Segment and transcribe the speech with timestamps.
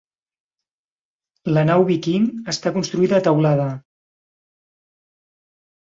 [1.57, 3.69] La nau viking està construïda a teulada.